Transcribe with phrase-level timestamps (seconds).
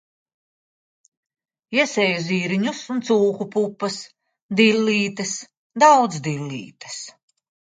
[1.79, 3.99] Iesēju zirņus un cūku pupas.
[4.61, 5.37] Dillītes,
[5.85, 6.99] daudz dillītes.